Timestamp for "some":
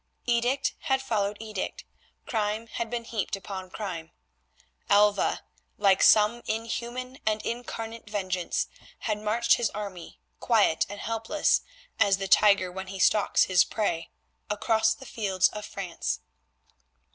6.01-6.41